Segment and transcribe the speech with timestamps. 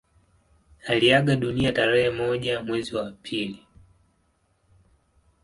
[0.87, 3.67] Aliaga dunia tarehe moja mwezi wa pili